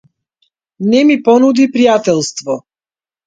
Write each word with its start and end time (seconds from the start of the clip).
Не 0.93 1.01
ми 1.09 1.17
понуди 1.27 1.67
пријателство. 1.77 2.57